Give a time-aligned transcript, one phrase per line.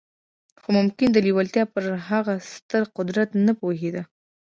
[0.61, 4.01] خو ممکن د لېوالتیا پر هغه ستر قدرت نه پوهېده